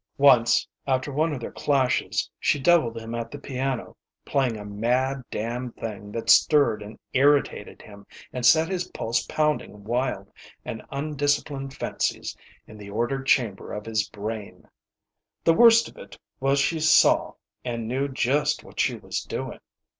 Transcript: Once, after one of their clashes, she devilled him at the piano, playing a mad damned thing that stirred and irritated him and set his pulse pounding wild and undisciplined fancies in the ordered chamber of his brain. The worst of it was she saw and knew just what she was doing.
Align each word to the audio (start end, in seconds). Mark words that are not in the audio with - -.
Once, 0.17 0.67
after 0.87 1.11
one 1.13 1.31
of 1.31 1.39
their 1.39 1.51
clashes, 1.51 2.27
she 2.39 2.59
devilled 2.59 2.97
him 2.97 3.13
at 3.13 3.29
the 3.29 3.37
piano, 3.37 3.95
playing 4.25 4.57
a 4.57 4.65
mad 4.65 5.21
damned 5.29 5.75
thing 5.75 6.11
that 6.11 6.27
stirred 6.27 6.81
and 6.81 6.97
irritated 7.13 7.83
him 7.83 8.07
and 8.33 8.43
set 8.43 8.67
his 8.67 8.85
pulse 8.85 9.23
pounding 9.27 9.83
wild 9.83 10.31
and 10.65 10.81
undisciplined 10.89 11.71
fancies 11.75 12.35
in 12.65 12.79
the 12.79 12.89
ordered 12.89 13.27
chamber 13.27 13.71
of 13.73 13.85
his 13.85 14.09
brain. 14.09 14.67
The 15.43 15.53
worst 15.53 15.87
of 15.87 15.97
it 15.97 16.17
was 16.39 16.57
she 16.59 16.79
saw 16.79 17.35
and 17.63 17.87
knew 17.87 18.07
just 18.07 18.63
what 18.63 18.79
she 18.79 18.95
was 18.95 19.21
doing. 19.21 19.59